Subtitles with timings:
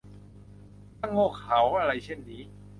[0.97, 2.41] ช่างโง่เขลาอะไรเช่นนี้!